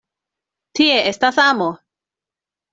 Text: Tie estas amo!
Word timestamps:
Tie 0.79 0.95
estas 1.11 1.39
amo! 1.45 1.71